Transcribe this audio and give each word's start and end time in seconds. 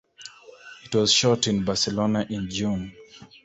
It 0.85 0.95
was 0.95 1.11
shot 1.13 1.45
in 1.47 1.63
Barcelona 1.63 2.25
in 2.27 2.49
June. 2.49 2.91